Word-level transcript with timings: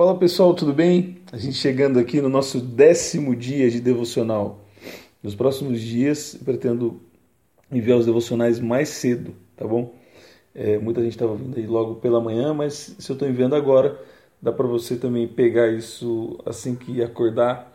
Fala 0.00 0.16
pessoal, 0.16 0.54
tudo 0.54 0.72
bem? 0.72 1.18
A 1.30 1.36
gente 1.36 1.58
chegando 1.58 1.98
aqui 1.98 2.22
no 2.22 2.30
nosso 2.30 2.58
décimo 2.58 3.36
dia 3.36 3.70
de 3.70 3.82
devocional. 3.82 4.64
Nos 5.22 5.34
próximos 5.34 5.78
dias 5.78 6.38
pretendo 6.42 7.02
enviar 7.70 7.98
os 7.98 8.06
devocionais 8.06 8.58
mais 8.58 8.88
cedo, 8.88 9.34
tá 9.54 9.66
bom? 9.66 9.92
É, 10.54 10.78
muita 10.78 11.02
gente 11.02 11.12
estava 11.12 11.34
vindo 11.34 11.54
aí 11.54 11.66
logo 11.66 11.96
pela 11.96 12.18
manhã, 12.18 12.54
mas 12.54 12.96
se 12.98 13.12
eu 13.12 13.12
estou 13.12 13.28
enviando 13.28 13.54
agora, 13.54 14.00
dá 14.40 14.50
para 14.50 14.66
você 14.66 14.96
também 14.96 15.28
pegar 15.28 15.68
isso 15.68 16.38
assim 16.46 16.74
que 16.74 17.02
acordar. 17.02 17.70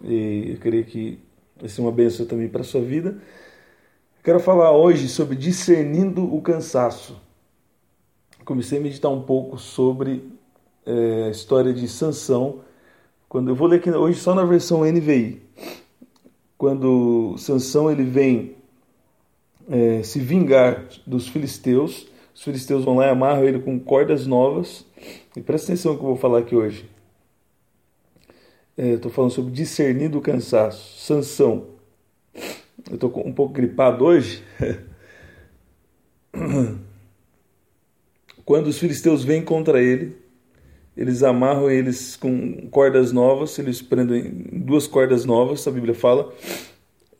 E 0.00 0.52
eu 0.52 0.58
creio 0.58 0.84
que 0.84 1.18
vai 1.58 1.68
ser 1.68 1.80
uma 1.80 1.90
benção 1.90 2.24
também 2.24 2.48
para 2.48 2.62
sua 2.62 2.82
vida. 2.82 3.18
Quero 4.22 4.38
falar 4.38 4.70
hoje 4.70 5.08
sobre 5.08 5.34
discernindo 5.34 6.22
o 6.22 6.40
cansaço. 6.40 7.20
Comecei 8.44 8.78
a 8.78 8.80
meditar 8.80 9.10
um 9.10 9.22
pouco 9.22 9.58
sobre 9.58 10.33
é, 10.86 11.30
história 11.30 11.72
de 11.72 11.88
Sansão. 11.88 12.60
Quando 13.28 13.48
eu 13.48 13.54
vou 13.54 13.66
ler 13.66 13.76
aqui 13.76 13.90
hoje 13.90 14.20
só 14.20 14.34
na 14.34 14.44
versão 14.44 14.84
NVI. 14.84 15.42
Quando 16.56 17.36
Sansão 17.38 17.90
ele 17.90 18.04
vem 18.04 18.56
é, 19.68 20.02
se 20.02 20.20
vingar 20.20 20.86
dos 21.06 21.28
filisteus, 21.28 22.06
os 22.34 22.42
filisteus 22.42 22.84
vão 22.84 22.96
lá 22.96 23.06
e 23.06 23.10
amarram 23.10 23.44
ele 23.44 23.58
com 23.60 23.78
cordas 23.78 24.26
novas. 24.26 24.84
E 25.36 25.40
presta 25.40 25.72
atenção 25.72 25.92
no 25.92 25.98
que 25.98 26.04
eu 26.04 26.08
vou 26.08 26.16
falar 26.16 26.40
aqui 26.40 26.54
hoje. 26.54 26.88
Estou 28.76 29.10
é, 29.10 29.14
falando 29.14 29.30
sobre 29.30 29.52
discernir 29.52 30.08
do 30.08 30.20
cansaço. 30.20 31.00
Sansão. 31.00 31.68
Eu 32.90 32.96
estou 32.96 33.10
um 33.24 33.32
pouco 33.32 33.52
gripado 33.52 34.04
hoje. 34.04 34.42
Quando 38.44 38.66
os 38.66 38.78
filisteus 38.78 39.24
vêm 39.24 39.42
contra 39.42 39.80
ele, 39.82 40.16
eles 40.96 41.22
amarram 41.22 41.70
eles 41.70 42.16
com 42.16 42.68
cordas 42.70 43.12
novas, 43.12 43.58
eles 43.58 43.82
prendem 43.82 44.32
duas 44.52 44.86
cordas 44.86 45.24
novas, 45.24 45.66
a 45.66 45.70
Bíblia 45.70 45.94
fala. 45.94 46.32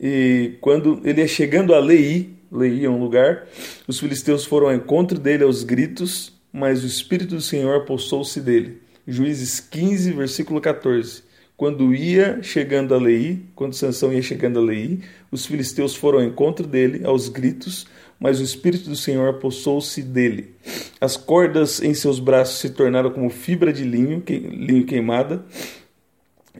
E 0.01 0.55
quando 0.61 1.01
ele 1.05 1.21
é 1.21 1.27
chegando 1.27 1.75
a 1.75 1.79
Lei, 1.79 2.35
Lei 2.51 2.85
é 2.85 2.89
um 2.89 3.01
lugar, 3.01 3.49
os 3.89 3.99
filisteus 3.99 4.45
foram 4.45 4.69
ao 4.69 4.75
encontro 4.75 5.19
dele 5.19 5.43
aos 5.43 5.65
gritos, 5.65 6.33
mas 6.53 6.85
o 6.85 6.87
Espírito 6.87 7.35
do 7.35 7.41
Senhor 7.41 7.77
apossou-se 7.77 8.41
dele. 8.41 8.81
Juízes 9.07 9.59
15, 9.61 10.13
versículo 10.13 10.61
14. 10.61 11.23
Quando 11.57 11.95
ia 11.95 12.43
chegando 12.43 12.95
a 12.95 12.99
Lei, 12.99 13.43
quando 13.55 13.75
Sansão 13.75 14.13
ia 14.13 14.23
chegando 14.23 14.59
a 14.59 14.63
Lei, 14.63 15.01
os 15.31 15.47
filisteus 15.47 15.95
foram 15.95 16.19
ao 16.19 16.25
encontro 16.25 16.67
dele 16.67 17.05
aos 17.05 17.29
gritos, 17.29 17.87
mas 18.25 18.41
o 18.41 18.43
Espírito 18.43 18.89
do 18.89 18.97
Senhor 18.97 19.29
apossou-se 19.29 20.01
dele. 20.01 20.55
As 20.99 21.15
cordas 21.15 21.83
em 21.83 21.93
seus 21.93 22.19
braços 22.19 22.59
se 22.59 22.71
tornaram 22.71 23.11
como 23.11 23.29
fibra 23.29 23.71
de 23.71 23.85
linho, 23.85 24.25
linho 24.27 24.87
queimada, 24.87 25.45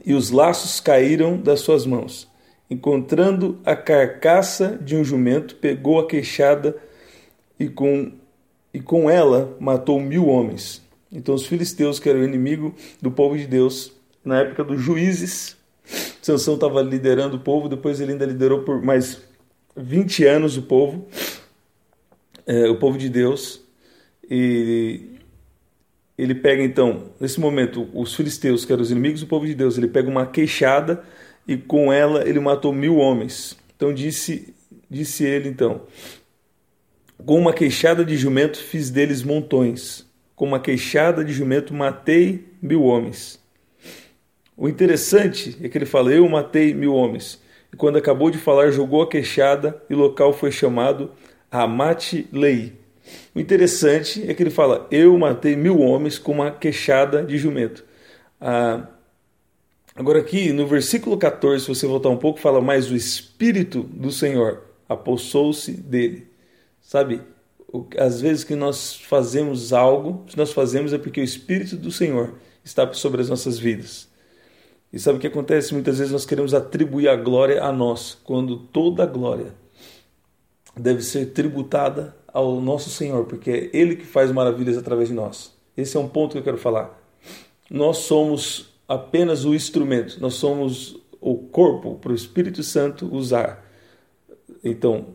e 0.05 0.13
os 0.13 0.29
laços 0.29 0.79
caíram 0.79 1.37
das 1.37 1.61
suas 1.61 1.83
mãos. 1.83 2.29
Encontrando 2.69 3.57
a 3.65 3.75
carcaça 3.75 4.77
de 4.79 4.95
um 4.95 5.03
jumento, 5.03 5.55
pegou 5.55 5.99
a 5.99 6.05
queixada 6.05 6.77
e 7.59 7.67
com, 7.67 8.11
e 8.71 8.79
com 8.79 9.09
ela 9.09 9.57
matou 9.59 9.99
mil 9.99 10.27
homens. 10.27 10.83
Então 11.11 11.33
os 11.33 11.47
filisteus, 11.47 11.97
que 11.97 12.07
eram 12.07 12.23
inimigo 12.23 12.75
do 13.01 13.09
povo 13.09 13.35
de 13.35 13.47
Deus, 13.47 13.91
na 14.23 14.41
época 14.41 14.63
dos 14.63 14.79
juízes, 14.79 15.57
Sansão 16.21 16.53
estava 16.53 16.83
liderando 16.83 17.37
o 17.37 17.39
povo, 17.39 17.67
depois 17.67 17.99
ele 17.99 18.11
ainda 18.11 18.25
liderou 18.27 18.61
por 18.61 18.83
mais 18.83 19.19
20 19.75 20.25
anos 20.25 20.57
o 20.57 20.61
povo 20.61 21.07
é, 22.45 22.69
o 22.69 22.77
povo 22.77 22.97
de 22.97 23.09
Deus. 23.09 23.61
E 24.29 25.15
ele 26.17 26.33
pega 26.33 26.63
então, 26.63 27.11
nesse 27.19 27.39
momento, 27.39 27.87
os 27.93 28.15
filisteus, 28.15 28.65
que 28.65 28.71
eram 28.71 28.81
os 28.81 28.91
inimigos 28.91 29.21
do 29.21 29.27
povo 29.27 29.45
de 29.45 29.53
Deus, 29.53 29.77
ele 29.77 29.87
pega 29.87 30.09
uma 30.09 30.25
queixada 30.25 31.03
e 31.47 31.57
com 31.57 31.91
ela 31.91 32.27
ele 32.27 32.39
matou 32.39 32.71
mil 32.73 32.97
homens. 32.97 33.57
Então 33.75 33.93
disse, 33.93 34.53
disse 34.89 35.25
ele 35.25 35.49
então, 35.49 35.81
com 37.25 37.37
uma 37.39 37.53
queixada 37.53 38.05
de 38.05 38.17
jumento 38.17 38.57
fiz 38.57 38.89
deles 38.89 39.23
montões, 39.23 40.05
com 40.35 40.45
uma 40.45 40.59
queixada 40.59 41.23
de 41.23 41.33
jumento 41.33 41.73
matei 41.73 42.45
mil 42.61 42.83
homens. 42.83 43.39
O 44.57 44.69
interessante 44.69 45.57
é 45.61 45.67
que 45.67 45.77
ele 45.77 45.85
fala, 45.85 46.13
eu 46.13 46.27
matei 46.29 46.73
mil 46.73 46.93
homens. 46.93 47.41
E 47.73 47.75
quando 47.75 47.97
acabou 47.97 48.29
de 48.29 48.37
falar, 48.37 48.71
jogou 48.71 49.01
a 49.01 49.09
queixada 49.09 49.81
e 49.89 49.93
o 49.93 49.97
local 49.97 50.31
foi 50.31 50.49
chamado 50.49 51.11
Ramat 51.55 52.27
Lei. 52.31 52.73
O 53.33 53.39
interessante 53.39 54.29
é 54.29 54.33
que 54.33 54.43
ele 54.43 54.49
fala: 54.49 54.87
Eu 54.91 55.17
matei 55.17 55.55
mil 55.55 55.79
homens 55.79 56.17
com 56.17 56.33
uma 56.33 56.51
queixada 56.51 57.23
de 57.23 57.37
jumento. 57.37 57.83
Ah, 58.39 58.87
agora, 59.95 60.19
aqui 60.19 60.51
no 60.51 60.67
versículo 60.67 61.17
14, 61.17 61.63
se 61.63 61.69
você 61.69 61.87
voltar 61.87 62.09
um 62.09 62.17
pouco, 62.17 62.39
fala: 62.39 62.61
Mas 62.61 62.91
o 62.91 62.95
Espírito 62.95 63.83
do 63.83 64.11
Senhor 64.11 64.63
apossou-se 64.87 65.71
dele. 65.71 66.27
Sabe, 66.81 67.21
às 67.97 68.21
vezes 68.21 68.43
que 68.43 68.55
nós 68.55 68.95
fazemos 68.95 69.73
algo, 69.73 70.25
se 70.29 70.37
nós 70.37 70.51
fazemos 70.51 70.93
é 70.93 70.97
porque 70.97 71.21
o 71.21 71.23
Espírito 71.23 71.75
do 71.75 71.91
Senhor 71.91 72.35
está 72.63 72.91
sobre 72.93 73.21
as 73.21 73.29
nossas 73.29 73.57
vidas. 73.57 74.07
E 74.93 74.99
sabe 74.99 75.17
o 75.17 75.21
que 75.21 75.27
acontece? 75.27 75.73
Muitas 75.73 75.97
vezes 75.97 76.13
nós 76.13 76.25
queremos 76.25 76.53
atribuir 76.53 77.09
a 77.09 77.15
glória 77.15 77.63
a 77.63 77.71
nós, 77.71 78.17
quando 78.23 78.57
toda 78.57 79.03
a 79.03 79.07
glória 79.07 79.64
deve 80.75 81.01
ser 81.01 81.27
tributada 81.27 82.15
ao 82.27 82.59
nosso 82.59 82.89
Senhor, 82.89 83.25
porque 83.25 83.49
é 83.49 83.69
Ele 83.77 83.95
que 83.95 84.05
faz 84.05 84.31
maravilhas 84.31 84.77
através 84.77 85.09
de 85.09 85.15
nós. 85.15 85.53
Esse 85.75 85.97
é 85.97 85.99
um 85.99 86.07
ponto 86.07 86.33
que 86.33 86.39
eu 86.39 86.43
quero 86.43 86.57
falar. 86.57 87.01
Nós 87.69 87.97
somos 87.97 88.73
apenas 88.87 89.45
o 89.45 89.53
instrumento, 89.53 90.19
nós 90.19 90.35
somos 90.35 90.99
o 91.19 91.35
corpo 91.35 91.95
para 91.95 92.11
o 92.11 92.15
Espírito 92.15 92.61
Santo 92.61 93.09
usar. 93.13 93.65
Então, 94.63 95.07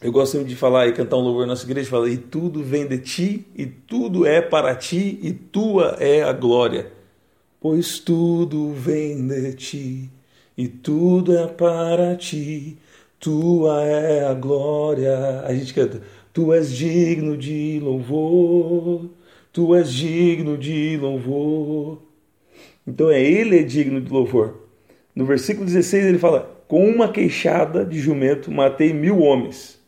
eu 0.00 0.12
gosto 0.12 0.42
de 0.44 0.54
falar 0.54 0.86
e 0.86 0.92
cantar 0.92 1.16
um 1.16 1.20
louvor 1.20 1.42
na 1.42 1.48
nossa 1.48 1.64
igreja, 1.64 1.90
fala, 1.90 2.08
e 2.08 2.16
tudo 2.16 2.62
vem 2.62 2.86
de 2.86 2.98
ti, 2.98 3.46
e 3.54 3.66
tudo 3.66 4.24
é 4.24 4.40
para 4.40 4.74
ti, 4.74 5.18
e 5.22 5.32
tua 5.32 5.96
é 5.98 6.22
a 6.22 6.32
glória. 6.32 6.92
Pois 7.60 7.98
tudo 7.98 8.72
vem 8.72 9.26
de 9.26 9.52
ti, 9.54 10.10
e 10.56 10.68
tudo 10.68 11.36
é 11.36 11.46
para 11.48 12.14
ti, 12.16 12.78
tua 13.18 13.84
é 13.84 14.26
a 14.26 14.34
glória. 14.34 15.42
A 15.44 15.52
gente 15.54 15.74
canta. 15.74 16.02
Tu 16.32 16.52
és 16.52 16.72
digno 16.72 17.36
de 17.36 17.80
louvor. 17.82 19.10
Tu 19.52 19.74
és 19.74 19.92
digno 19.92 20.56
de 20.56 20.96
louvor. 20.96 22.02
Então 22.86 23.10
é 23.10 23.22
ele 23.22 23.58
é 23.58 23.62
digno 23.62 24.00
de 24.00 24.10
louvor. 24.10 24.68
No 25.14 25.24
versículo 25.24 25.66
16 25.66 26.06
ele 26.06 26.18
fala: 26.18 26.62
Com 26.68 26.88
uma 26.88 27.10
queixada 27.10 27.84
de 27.84 27.98
jumento 27.98 28.50
matei 28.50 28.92
mil 28.92 29.18
homens. 29.20 29.78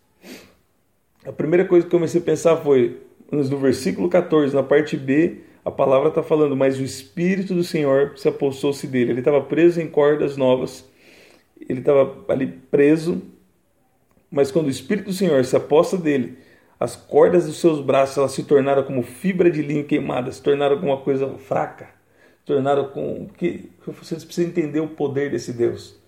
A 1.25 1.33
primeira 1.33 1.65
coisa 1.65 1.85
que 1.85 1.91
comecei 1.91 2.21
a 2.21 2.25
pensar 2.25 2.57
foi 2.57 2.99
no 3.31 3.59
versículo 3.59 4.09
14, 4.09 4.55
na 4.55 4.63
parte 4.63 4.97
B, 4.97 5.37
a 5.65 5.71
palavra 5.71 6.09
está 6.09 6.23
falando, 6.23 6.57
mas 6.57 6.81
o 6.81 6.83
Espírito 6.83 7.55
do 7.55 7.63
Senhor 7.63 8.15
se 8.17 8.29
apossou-se 8.29 8.87
dele. 8.87 9.13
Ele 9.13 9.21
estava 9.21 9.41
preso 9.41 9.81
em 9.81 9.87
cordas 9.87 10.37
novas 10.37 10.90
ele 11.71 11.81
estava 11.81 12.25
ali 12.29 12.47
preso, 12.47 13.23
mas 14.31 14.51
quando 14.51 14.67
o 14.67 14.71
Espírito 14.71 15.07
do 15.07 15.13
Senhor 15.13 15.45
se 15.45 15.57
aposta 15.57 15.97
dele, 15.97 16.39
as 16.79 16.97
cordas 16.97 17.47
dos 17.47 17.61
seus 17.61 17.81
braços 17.81 18.17
elas 18.17 18.33
se 18.33 18.45
tornaram 18.45 18.83
como 18.83 19.03
fibra 19.03 19.51
de 19.51 19.63
linho 19.63 19.85
queimada, 19.85 20.33
se 20.33 20.43
tornaram 20.43 20.77
como 20.79 20.93
uma 20.93 21.01
coisa 21.01 21.29
fraca, 21.39 21.87
se 22.39 22.47
tornaram 22.47 22.89
com 22.89 23.29
que 23.37 23.71
vocês 23.87 24.25
precisam 24.25 24.51
entender 24.51 24.81
o 24.81 24.89
poder 24.89 25.31
desse 25.31 25.53
Deus. 25.53 25.99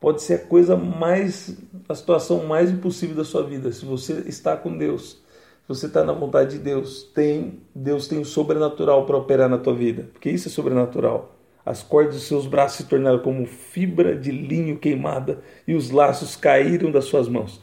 Pode 0.00 0.22
ser 0.22 0.34
a 0.34 0.38
coisa 0.38 0.76
mais, 0.76 1.56
a 1.88 1.94
situação 1.94 2.44
mais 2.44 2.70
impossível 2.70 3.16
da 3.16 3.24
sua 3.24 3.42
vida. 3.42 3.72
Se 3.72 3.86
você 3.86 4.22
está 4.26 4.54
com 4.56 4.76
Deus, 4.76 5.22
se 5.62 5.68
você 5.68 5.86
está 5.86 6.04
na 6.04 6.12
vontade 6.12 6.58
de 6.58 6.62
Deus, 6.62 7.04
tem 7.14 7.60
Deus 7.74 8.06
tem 8.06 8.18
o 8.18 8.24
sobrenatural 8.24 9.06
para 9.06 9.16
operar 9.16 9.48
na 9.48 9.56
tua 9.56 9.74
vida, 9.74 10.10
porque 10.12 10.28
isso 10.28 10.48
é 10.48 10.50
sobrenatural. 10.50 11.33
As 11.64 11.82
cordas 11.82 12.14
dos 12.14 12.24
seus 12.24 12.46
braços 12.46 12.78
se 12.78 12.84
tornaram 12.84 13.20
como 13.20 13.46
fibra 13.46 14.14
de 14.14 14.30
linho 14.30 14.78
queimada 14.78 15.42
e 15.66 15.74
os 15.74 15.90
laços 15.90 16.36
caíram 16.36 16.90
das 16.90 17.06
suas 17.06 17.28
mãos. 17.28 17.62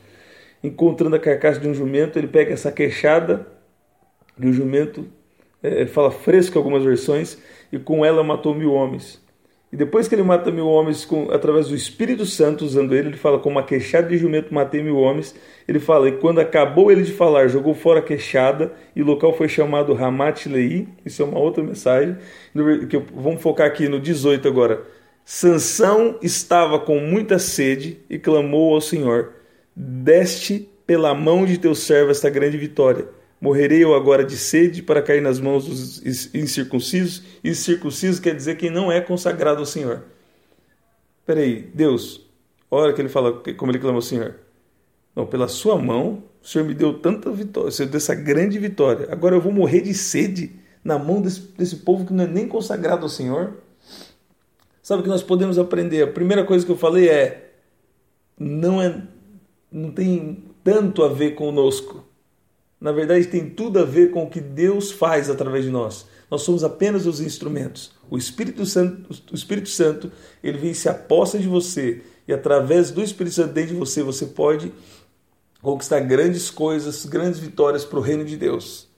Encontrando 0.63 1.15
a 1.15 1.19
carcaça 1.19 1.59
de 1.59 1.67
um 1.67 1.73
jumento, 1.73 2.17
ele 2.17 2.27
pega 2.27 2.53
essa 2.53 2.71
queixada 2.71 3.47
de 4.37 4.47
um 4.47 4.53
jumento, 4.53 5.07
é, 5.61 5.85
fala 5.85 6.09
fresco 6.09 6.57
algumas 6.57 6.83
versões, 6.83 7.37
e 7.71 7.77
com 7.77 8.03
ela 8.03 8.23
matou 8.23 8.55
mil 8.55 8.73
homens. 8.73 9.21
E 9.71 9.77
depois 9.77 10.07
que 10.07 10.13
ele 10.15 10.23
mata 10.23 10.51
mil 10.51 10.67
homens 10.67 11.05
com, 11.05 11.31
através 11.31 11.69
do 11.69 11.75
Espírito 11.75 12.25
Santo, 12.25 12.65
usando 12.65 12.93
ele, 12.93 13.09
ele 13.09 13.17
fala: 13.17 13.39
com 13.39 13.49
uma 13.49 13.63
queixada 13.63 14.09
de 14.09 14.17
jumento 14.17 14.53
matei 14.53 14.83
mil 14.83 14.97
homens. 14.97 15.33
Ele 15.65 15.79
fala: 15.79 16.09
e 16.09 16.11
quando 16.13 16.39
acabou 16.39 16.91
ele 16.91 17.03
de 17.03 17.13
falar, 17.13 17.47
jogou 17.47 17.73
fora 17.73 17.99
a 17.99 18.03
queixada, 18.03 18.73
e 18.93 19.01
o 19.01 19.05
local 19.05 19.33
foi 19.33 19.47
chamado 19.47 19.93
Ramat 19.93 20.47
Lei. 20.47 20.89
Isso 21.05 21.21
é 21.21 21.25
uma 21.25 21.39
outra 21.39 21.63
mensagem. 21.63 22.17
Que 22.89 22.97
eu, 22.97 23.05
vamos 23.13 23.41
focar 23.41 23.65
aqui 23.65 23.87
no 23.87 23.99
18 23.99 24.45
agora. 24.45 24.83
Sansão 25.23 26.17
estava 26.21 26.77
com 26.77 26.99
muita 26.99 27.39
sede 27.39 27.99
e 28.09 28.19
clamou 28.19 28.73
ao 28.73 28.81
Senhor: 28.81 29.35
Deste 29.73 30.67
pela 30.85 31.15
mão 31.15 31.45
de 31.45 31.57
teu 31.57 31.73
servo 31.73 32.11
esta 32.11 32.29
grande 32.29 32.57
vitória. 32.57 33.07
Morrerei 33.41 33.83
eu 33.83 33.95
agora 33.95 34.23
de 34.23 34.37
sede 34.37 34.83
para 34.83 35.01
cair 35.01 35.19
nas 35.19 35.39
mãos 35.39 35.65
dos 35.65 36.05
incircuncisos? 36.35 37.23
E 37.43 37.55
circunciso 37.55 38.21
quer 38.21 38.35
dizer 38.35 38.55
quem 38.55 38.69
não 38.69 38.91
é 38.91 39.01
consagrado 39.01 39.59
ao 39.59 39.65
Senhor. 39.65 40.03
Peraí, 41.25 41.71
Deus, 41.73 42.29
olha 42.69 42.93
que 42.93 43.01
ele 43.01 43.09
fala, 43.09 43.41
como 43.57 43.71
ele 43.71 43.79
clama 43.79 43.97
ao 43.97 44.01
Senhor. 44.03 44.35
Não, 45.15 45.25
pela 45.25 45.47
sua 45.47 45.75
mão, 45.75 46.23
o 46.39 46.47
Senhor 46.47 46.67
me 46.67 46.75
deu 46.75 46.99
tanta 46.99 47.31
vitória, 47.31 47.69
o 47.69 47.71
Senhor 47.71 47.89
deu 47.89 47.97
essa 47.97 48.13
grande 48.13 48.59
vitória. 48.59 49.07
Agora 49.11 49.35
eu 49.35 49.41
vou 49.41 49.51
morrer 49.51 49.81
de 49.81 49.93
sede 49.95 50.51
na 50.83 50.99
mão 50.99 51.19
desse, 51.19 51.41
desse 51.57 51.77
povo 51.77 52.05
que 52.05 52.13
não 52.13 52.25
é 52.25 52.27
nem 52.27 52.47
consagrado 52.47 53.01
ao 53.01 53.09
Senhor? 53.09 53.55
Sabe 54.83 54.99
o 54.99 55.03
que 55.03 55.09
nós 55.09 55.23
podemos 55.23 55.57
aprender? 55.57 56.03
A 56.03 56.07
primeira 56.07 56.43
coisa 56.43 56.63
que 56.63 56.71
eu 56.71 56.77
falei 56.77 57.09
é: 57.09 57.53
não, 58.39 58.79
é, 58.79 59.01
não 59.71 59.91
tem 59.91 60.43
tanto 60.63 61.03
a 61.03 61.09
ver 61.09 61.31
conosco 61.31 62.10
na 62.81 62.91
verdade 62.91 63.27
tem 63.27 63.47
tudo 63.47 63.77
a 63.77 63.85
ver 63.85 64.09
com 64.09 64.23
o 64.23 64.29
que 64.29 64.41
Deus 64.41 64.91
faz 64.91 65.29
através 65.29 65.63
de 65.63 65.69
nós. 65.69 66.07
Nós 66.31 66.41
somos 66.41 66.63
apenas 66.63 67.05
os 67.05 67.21
instrumentos. 67.21 67.91
O 68.09 68.17
Espírito 68.17 68.65
Santo, 68.65 69.13
o 69.31 69.35
Espírito 69.35 69.69
Santo, 69.69 70.11
ele 70.43 70.57
vem 70.57 70.73
se 70.73 70.89
aposta 70.89 71.37
de 71.37 71.47
você 71.47 72.01
e 72.27 72.33
através 72.33 72.89
do 72.89 73.03
Espírito 73.03 73.35
Santo 73.35 73.53
dentro 73.53 73.73
de 73.73 73.79
você, 73.79 74.01
você 74.01 74.25
pode 74.25 74.73
conquistar 75.61 75.99
grandes 75.99 76.49
coisas, 76.49 77.05
grandes 77.05 77.39
vitórias 77.39 77.85
para 77.85 77.99
o 77.99 78.01
reino 78.01 78.25
de 78.25 78.35
Deus. 78.35 78.89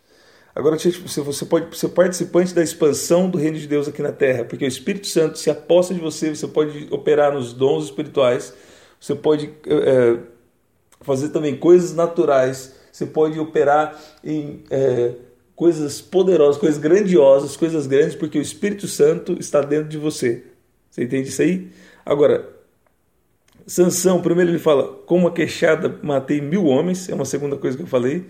Agora 0.56 0.78
você 0.78 1.46
pode 1.46 1.76
ser 1.76 1.90
participante 1.90 2.54
da 2.54 2.64
expansão 2.64 3.30
do 3.30 3.38
reino 3.38 3.58
de 3.58 3.68
Deus 3.68 3.88
aqui 3.88 4.02
na 4.02 4.12
terra, 4.12 4.46
porque 4.46 4.64
o 4.64 4.68
Espírito 4.68 5.08
Santo 5.08 5.38
se 5.40 5.50
aposta 5.50 5.94
de 5.94 6.00
você, 6.00 6.34
você 6.34 6.48
pode 6.48 6.88
operar 6.90 7.34
nos 7.34 7.52
dons 7.52 7.86
espirituais, 7.86 8.54
você 9.00 9.16
pode 9.16 9.52
é, 9.66 10.20
fazer 11.02 11.30
também 11.30 11.58
coisas 11.58 11.94
naturais 11.94 12.83
você 12.94 13.08
pode 13.08 13.40
operar 13.40 14.00
em 14.24 14.64
é, 14.70 15.14
coisas 15.56 16.00
poderosas, 16.00 16.62
coisas 16.62 16.80
grandiosas, 16.80 17.58
coisas 17.58 17.88
grandes, 17.88 18.14
porque 18.14 18.38
o 18.38 18.42
Espírito 18.42 18.88
Santo 18.88 19.36
está 19.40 19.62
dentro 19.62 19.90
de 19.90 19.98
você. 19.98 20.44
Você 20.92 21.04
entende 21.04 21.30
isso 21.30 21.42
aí? 21.42 21.70
Agora, 22.06 22.48
Sansão, 23.66 24.22
primeiro 24.22 24.52
ele 24.52 24.60
fala, 24.60 24.94
com 25.08 25.18
uma 25.18 25.32
queixada 25.32 26.00
matei 26.04 26.40
mil 26.40 26.66
homens, 26.66 27.10
é 27.10 27.16
uma 27.16 27.26
segunda 27.26 27.58
coisa 27.58 27.76
que 27.76 27.82
eu 27.82 27.88
falei. 27.88 28.26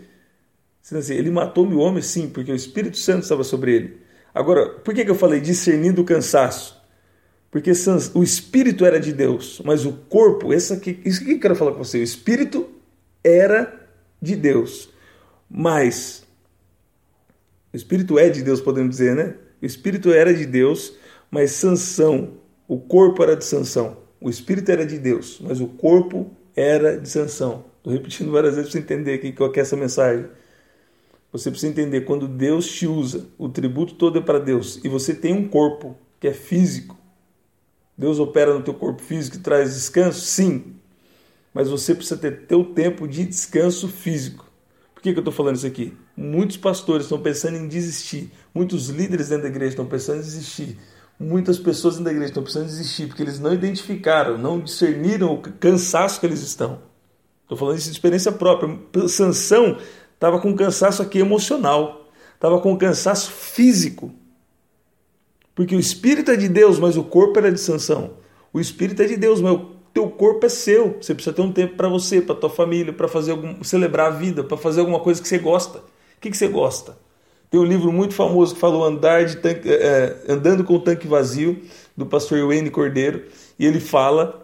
Assim, 0.82 1.14
ele 1.14 1.30
matou 1.30 1.68
mil 1.68 1.80
homens, 1.80 2.06
sim, 2.06 2.30
porque 2.30 2.52
o 2.52 2.56
Espírito 2.56 2.98
Santo 2.98 3.24
estava 3.24 3.44
sobre 3.44 3.76
ele. 3.76 3.98
Agora, 4.34 4.70
por 4.70 4.94
que, 4.94 5.02
eu 5.02 5.16
falei 5.16 5.42
discernindo 5.42 6.02
o 6.02 6.06
cansaço? 6.06 6.82
Porque 7.52 7.72
o 8.16 8.24
espírito 8.24 8.86
era 8.86 9.00
de 9.00 9.12
Deus, 9.12 9.62
mas 9.64 9.86
o 9.86 9.92
corpo, 9.92 10.54
essa 10.54 10.76
aqui, 10.76 11.02
isso 11.04 11.24
que 11.24 11.34
eu 11.34 11.40
quero 11.40 11.56
falar 11.56 11.74
com 11.74 11.84
você, 11.84 12.00
o 12.00 12.04
espírito 12.04 12.68
era 13.24 13.83
de 14.24 14.36
Deus. 14.38 14.90
Mas 15.50 16.26
o 17.74 17.76
Espírito 17.76 18.18
é 18.18 18.30
de 18.30 18.42
Deus, 18.42 18.62
podemos 18.62 18.92
dizer, 18.92 19.16
né? 19.16 19.36
O 19.62 19.66
Espírito 19.66 20.12
era 20.12 20.34
de 20.34 20.46
Deus, 20.46 20.96
mas 21.30 21.52
Sansão, 21.52 22.38
o 22.68 22.80
corpo 22.80 23.22
era 23.22 23.36
de 23.36 23.44
Sansão. 23.44 23.98
O 24.22 24.30
Espírito 24.30 24.72
era 24.72 24.86
de 24.86 24.98
Deus, 24.98 25.40
mas 25.42 25.60
o 25.60 25.68
corpo 25.68 26.32
era 26.56 26.98
de 26.98 27.10
Sansão. 27.10 27.66
Estou 27.78 27.92
repetindo 27.92 28.32
várias 28.32 28.56
vezes 28.56 28.72
para 28.72 28.80
você 28.80 28.84
entender 28.84 29.14
aqui 29.14 29.34
qual 29.34 29.52
é 29.54 29.60
essa 29.60 29.76
mensagem. 29.76 30.26
Você 31.32 31.50
precisa 31.50 31.72
entender 31.72 32.02
quando 32.02 32.28
Deus 32.28 32.68
te 32.68 32.88
usa, 32.88 33.28
o 33.38 33.50
tributo 33.50 33.96
todo 33.96 34.20
é 34.20 34.22
para 34.22 34.40
Deus 34.40 34.80
e 34.84 34.88
você 34.88 35.14
tem 35.14 35.34
um 35.34 35.48
corpo 35.48 35.98
que 36.20 36.28
é 36.28 36.34
físico. 36.34 36.98
Deus 37.98 38.20
opera 38.20 38.54
no 38.54 38.62
teu 38.62 38.74
corpo 38.74 39.02
físico 39.02 39.38
e 39.38 39.40
traz 39.40 39.74
descanso? 39.74 40.22
Sim 40.22 40.76
mas 41.54 41.70
você 41.70 41.94
precisa 41.94 42.18
ter 42.18 42.46
teu 42.48 42.66
tempo 42.66 43.08
de 43.08 43.26
descanso 43.26 43.88
físico. 43.88 44.46
Por 44.96 45.02
que, 45.02 45.12
que 45.12 45.20
eu 45.20 45.22
estou 45.22 45.34
falando 45.34 45.58
isso 45.58 45.68
aqui? 45.68 45.96
Muitos 46.16 46.58
pastores 46.58 47.06
estão 47.06 47.22
pensando 47.22 47.58
em 47.58 47.68
desistir, 47.68 48.32
muitos 48.54 48.90
líderes 48.90 49.30
dentro 49.30 49.44
da 49.44 49.50
igreja 49.50 49.72
estão 49.72 49.86
pensando 49.86 50.18
em 50.18 50.22
desistir, 50.22 50.78
muitas 51.20 51.60
pessoas 51.60 51.96
dentro 51.96 52.06
da 52.06 52.12
igreja 52.12 52.30
estão 52.30 52.44
pensando 52.44 52.64
em 52.64 52.68
desistir 52.68 53.08
porque 53.08 53.22
eles 53.22 53.40
não 53.40 53.54
identificaram, 53.54 54.38
não 54.38 54.60
discerniram 54.60 55.34
o 55.34 55.42
cansaço 55.42 56.20
que 56.20 56.26
eles 56.26 56.42
estão. 56.42 56.82
Estou 57.44 57.58
falando 57.58 57.78
isso 57.78 57.88
de 57.88 57.94
experiência 57.94 58.32
própria. 58.32 58.80
Sansão 59.08 59.78
estava 60.14 60.40
com 60.40 60.56
cansaço 60.56 61.02
aqui 61.02 61.20
emocional, 61.20 62.10
estava 62.34 62.60
com 62.60 62.76
cansaço 62.78 63.30
físico. 63.32 64.12
Porque 65.54 65.76
o 65.76 65.80
espírito 65.80 66.32
é 66.32 66.36
de 66.36 66.50
Deus, 66.50 66.80
mas 66.80 66.98
o 66.98 67.04
corpo 67.04 67.38
era 67.38 67.52
de 67.52 67.60
Sansão. 67.60 68.16
O 68.52 68.60
espírito 68.60 69.02
é 69.02 69.06
de 69.06 69.18
Deus, 69.18 69.42
mas 69.42 69.54
o 69.54 69.73
teu 69.94 70.10
corpo 70.10 70.46
é 70.46 70.50
seu. 70.50 70.98
Você 71.00 71.14
precisa 71.14 71.36
ter 71.36 71.42
um 71.42 71.52
tempo 71.52 71.76
para 71.76 71.88
você, 71.88 72.22
para 72.22 72.36
tua 72.36 72.50
família, 72.50 72.92
para 72.92 73.08
fazer 73.08 73.32
algum, 73.32 73.64
celebrar 73.64 74.08
a 74.08 74.16
vida, 74.16 74.44
para 74.44 74.58
fazer 74.58 74.80
alguma 74.80 75.00
coisa 75.00 75.22
que 75.22 75.28
você 75.28 75.38
gosta. 75.38 75.80
O 75.80 76.22
que, 76.22 76.32
que 76.32 76.38
você 76.38 76.48
gosta? 76.48 76.98
Tem 77.52 77.60
um 77.60 77.66
livro 77.66 77.92
muito 77.92 78.16
famoso 78.16 78.56
que 78.56 78.60
falou 78.60 78.84
andar 78.84 79.26
de 79.26 79.38
tanque, 79.38 79.72
é, 79.72 80.24
andando 80.28 80.64
com 80.64 80.74
o 80.74 80.80
tanque 80.80 81.08
vazio 81.08 81.62
do 81.96 82.06
pastor 82.06 82.48
Wayne 82.48 82.72
Cordeiro 82.72 83.26
e 83.60 83.66
ele 83.68 83.80
fala 83.80 84.42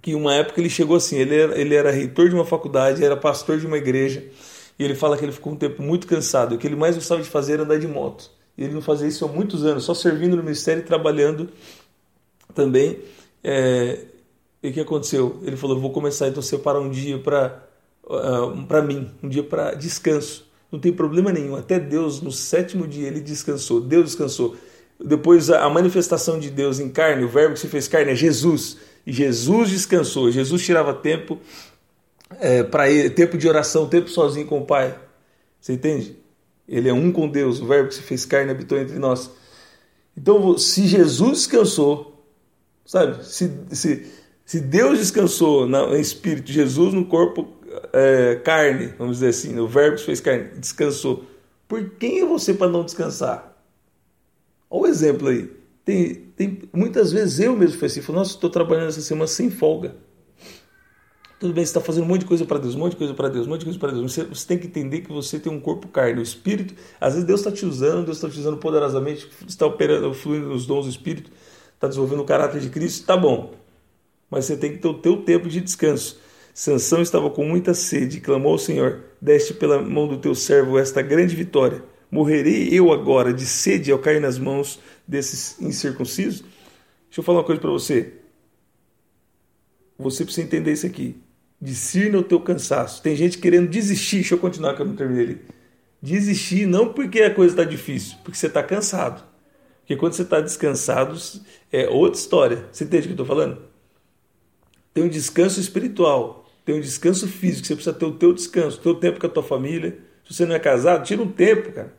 que 0.00 0.16
uma 0.16 0.34
época 0.34 0.60
ele 0.60 0.68
chegou 0.68 0.96
assim, 0.96 1.16
ele 1.16 1.36
era, 1.36 1.60
ele 1.60 1.74
era 1.76 1.92
reitor 1.92 2.28
de 2.28 2.34
uma 2.34 2.44
faculdade, 2.44 3.04
era 3.04 3.16
pastor 3.16 3.60
de 3.60 3.66
uma 3.66 3.76
igreja 3.76 4.24
e 4.76 4.84
ele 4.84 4.96
fala 4.96 5.16
que 5.16 5.24
ele 5.24 5.30
ficou 5.30 5.52
um 5.52 5.56
tempo 5.56 5.80
muito 5.80 6.08
cansado. 6.08 6.56
O 6.56 6.58
que 6.58 6.66
ele 6.66 6.74
mais 6.74 6.96
gostava 6.96 7.22
de 7.22 7.28
fazer 7.28 7.52
era 7.52 7.62
andar 7.62 7.78
de 7.78 7.86
moto. 7.86 8.28
E 8.58 8.64
ele 8.64 8.74
não 8.74 8.82
fazia 8.82 9.06
isso 9.06 9.24
há 9.24 9.28
muitos 9.28 9.64
anos, 9.64 9.84
só 9.84 9.94
servindo 9.94 10.36
no 10.36 10.42
ministério 10.42 10.80
e 10.80 10.84
trabalhando 10.84 11.48
também 12.52 12.98
é, 13.44 14.00
e 14.62 14.68
o 14.68 14.72
que 14.72 14.80
aconteceu? 14.80 15.40
Ele 15.42 15.56
falou: 15.56 15.78
vou 15.80 15.90
começar 15.90 16.28
então 16.28 16.40
a 16.40 16.42
separar 16.42 16.80
um 16.80 16.90
dia 16.90 17.18
para 17.18 17.66
uh, 18.04 18.14
ah, 18.14 18.64
para 18.68 18.82
mim, 18.82 19.10
um 19.22 19.28
dia 19.28 19.42
para 19.42 19.74
descanso. 19.74 20.50
Não 20.70 20.78
tem 20.78 20.92
problema 20.92 21.32
nenhum. 21.32 21.56
Até 21.56 21.78
Deus, 21.78 22.22
no 22.22 22.32
sétimo 22.32 22.86
dia, 22.86 23.06
ele 23.06 23.20
descansou. 23.20 23.80
Deus 23.80 24.06
descansou. 24.06 24.56
Depois, 24.98 25.50
a 25.50 25.68
manifestação 25.68 26.38
de 26.38 26.48
Deus 26.48 26.78
em 26.78 26.88
carne, 26.88 27.24
o 27.24 27.28
verbo 27.28 27.54
que 27.54 27.60
se 27.60 27.68
fez 27.68 27.88
carne 27.88 28.12
é 28.12 28.14
Jesus. 28.14 28.78
E 29.06 29.12
Jesus 29.12 29.68
descansou. 29.68 30.30
Jesus 30.30 30.64
tirava 30.64 30.94
tempo 30.94 31.38
é, 32.40 32.62
para 32.62 32.84
tempo 33.10 33.36
de 33.36 33.48
oração, 33.48 33.86
tempo 33.86 34.08
sozinho 34.08 34.46
com 34.46 34.60
o 34.60 34.64
Pai. 34.64 34.98
Você 35.60 35.74
entende? 35.74 36.16
Ele 36.66 36.88
é 36.88 36.92
um 36.92 37.12
com 37.12 37.28
Deus. 37.28 37.60
O 37.60 37.66
verbo 37.66 37.88
que 37.88 37.96
se 37.96 38.02
fez 38.02 38.24
carne 38.24 38.50
habitou 38.50 38.78
entre 38.78 38.98
nós. 38.98 39.30
Então, 40.16 40.56
se 40.56 40.86
Jesus 40.86 41.38
descansou, 41.38 42.24
sabe? 42.86 43.24
Se, 43.26 43.50
se, 43.72 44.06
se 44.44 44.60
Deus 44.60 44.98
descansou 44.98 45.66
no 45.66 45.96
espírito, 45.96 46.50
Jesus 46.50 46.92
no 46.92 47.04
corpo 47.04 47.48
é, 47.92 48.36
carne, 48.36 48.92
vamos 48.98 49.18
dizer 49.18 49.28
assim, 49.28 49.58
o 49.58 49.66
verbo 49.66 49.98
fez 49.98 50.20
carne, 50.20 50.50
descansou. 50.58 51.24
Por 51.66 51.90
quem 51.90 52.20
é 52.20 52.26
você 52.26 52.52
para 52.52 52.68
não 52.68 52.84
descansar? 52.84 53.56
Olha 54.68 54.82
o 54.82 54.86
exemplo 54.86 55.28
aí. 55.28 55.50
Tem, 55.84 56.14
tem, 56.36 56.62
muitas 56.72 57.12
vezes 57.12 57.40
eu 57.40 57.56
mesmo 57.56 57.78
falei 57.78 57.98
assim, 57.98 58.12
nossa, 58.12 58.32
estou 58.32 58.50
trabalhando 58.50 58.88
essa 58.88 59.00
semana 59.00 59.26
sem 59.26 59.50
folga. 59.50 59.96
Tudo 61.40 61.52
bem, 61.52 61.64
você 61.64 61.70
está 61.70 61.80
fazendo 61.80 62.04
um 62.04 62.08
monte 62.08 62.20
de 62.20 62.26
coisa 62.26 62.44
para 62.44 62.58
Deus, 62.58 62.76
um 62.76 62.78
monte 62.78 62.92
de 62.92 62.98
coisa 62.98 63.14
para 63.14 63.28
Deus, 63.28 63.46
um 63.46 63.50
monte 63.50 63.60
de 63.60 63.64
coisa 63.64 63.78
para 63.78 63.90
Deus. 63.90 64.12
Você, 64.12 64.24
você, 64.24 64.46
tem 64.46 64.58
que 64.58 64.68
entender 64.68 65.00
que 65.00 65.10
você 65.10 65.40
tem 65.40 65.50
um 65.52 65.58
corpo 65.58 65.88
carne, 65.88 66.20
o 66.20 66.22
Espírito. 66.22 66.74
Às 67.00 67.14
vezes 67.14 67.26
Deus 67.26 67.40
está 67.40 67.50
te 67.50 67.66
usando, 67.66 68.04
Deus 68.04 68.18
está 68.18 68.28
te 68.28 68.38
usando 68.38 68.58
poderosamente, 68.58 69.28
está 69.48 69.66
operando, 69.66 70.14
fluindo 70.14 70.48
nos 70.48 70.66
dons 70.66 70.84
do 70.84 70.90
Espírito, 70.90 71.32
está 71.74 71.88
desenvolvendo 71.88 72.20
o 72.20 72.24
caráter 72.24 72.60
de 72.60 72.68
Cristo, 72.68 73.04
tá 73.06 73.16
bom 73.16 73.61
mas 74.32 74.46
você 74.46 74.56
tem 74.56 74.72
que 74.72 74.78
ter 74.78 74.88
o 74.88 74.94
teu 74.94 75.18
tempo 75.18 75.46
de 75.46 75.60
descanso. 75.60 76.18
Sansão 76.54 77.02
estava 77.02 77.28
com 77.28 77.44
muita 77.44 77.74
sede, 77.74 78.18
clamou 78.18 78.52
ao 78.52 78.58
Senhor: 78.58 79.04
Deste 79.20 79.52
pela 79.52 79.82
mão 79.82 80.08
do 80.08 80.16
teu 80.16 80.34
servo 80.34 80.78
esta 80.78 81.02
grande 81.02 81.36
vitória. 81.36 81.84
Morrerei 82.10 82.68
eu 82.72 82.90
agora 82.90 83.32
de 83.32 83.44
sede 83.44 83.92
ao 83.92 83.98
cair 83.98 84.22
nas 84.22 84.38
mãos 84.38 84.80
desses 85.06 85.60
incircuncisos? 85.60 86.40
Deixa 86.40 87.20
eu 87.20 87.22
falar 87.22 87.40
uma 87.40 87.44
coisa 87.44 87.60
para 87.60 87.70
você. 87.70 88.14
Você 89.98 90.24
precisa 90.24 90.46
entender 90.46 90.72
isso 90.72 90.86
aqui. 90.86 91.16
Discirna 91.60 92.18
o 92.18 92.22
teu 92.22 92.40
cansaço. 92.40 93.02
Tem 93.02 93.14
gente 93.14 93.36
querendo 93.36 93.68
desistir. 93.68 94.16
Deixa 94.16 94.34
eu 94.34 94.38
continuar 94.38 94.74
que 94.74 94.80
eu 94.80 94.86
não 94.86 94.96
terminei 94.96 95.24
ali. 95.24 95.40
Desistir 96.00 96.66
não 96.66 96.92
porque 96.92 97.20
a 97.20 97.34
coisa 97.34 97.52
está 97.52 97.64
difícil, 97.64 98.16
porque 98.24 98.36
você 98.36 98.46
está 98.46 98.62
cansado. 98.62 99.22
Porque 99.80 99.94
quando 99.94 100.14
você 100.14 100.22
está 100.22 100.40
descansado, 100.40 101.18
é 101.70 101.86
outra 101.88 102.18
história. 102.18 102.68
Você 102.72 102.84
entende 102.84 103.02
o 103.02 103.04
que 103.04 103.08
eu 103.10 103.24
estou 103.24 103.26
falando? 103.26 103.71
Tem 104.92 105.04
um 105.04 105.08
descanso 105.08 105.60
espiritual, 105.60 106.46
tem 106.64 106.76
um 106.76 106.80
descanso 106.80 107.26
físico, 107.26 107.66
você 107.66 107.74
precisa 107.74 107.94
ter 107.94 108.04
o 108.04 108.12
teu 108.12 108.32
descanso, 108.32 108.78
o 108.78 108.82
teu 108.82 108.94
tempo 108.94 109.20
com 109.20 109.26
a 109.26 109.30
tua 109.30 109.42
família. 109.42 109.98
Se 110.24 110.34
você 110.34 110.46
não 110.46 110.54
é 110.54 110.58
casado, 110.58 111.04
tira 111.04 111.22
um 111.22 111.30
tempo, 111.30 111.72
cara. 111.72 111.92